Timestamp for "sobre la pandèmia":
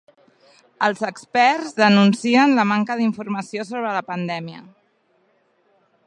3.73-4.63